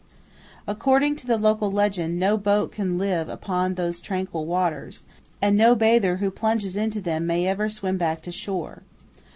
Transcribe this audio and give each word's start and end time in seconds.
According 0.67 1.15
to 1.17 1.27
the 1.27 1.37
local 1.37 1.69
legend, 1.71 2.19
no 2.19 2.35
boat 2.35 2.71
can 2.71 2.97
live 2.97 3.29
upon 3.29 3.75
those 3.75 4.01
tranquil 4.01 4.47
waters, 4.47 5.03
and 5.43 5.55
no 5.55 5.75
bather 5.75 6.15
who 6.17 6.31
plunges 6.31 6.75
into 6.75 6.99
them 7.01 7.27
may 7.27 7.45
ever 7.45 7.69
swim 7.69 7.99
back 7.99 8.21
to 8.21 8.31
shore. 8.31 8.81